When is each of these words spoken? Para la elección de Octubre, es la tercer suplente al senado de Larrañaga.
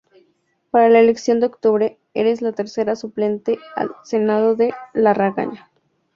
Para 0.71 0.89
la 0.89 0.99
elección 0.99 1.39
de 1.39 1.45
Octubre, 1.45 1.99
es 2.15 2.41
la 2.41 2.53
tercer 2.53 2.97
suplente 2.97 3.59
al 3.75 3.91
senado 4.03 4.55
de 4.55 4.73
Larrañaga. 4.95 5.69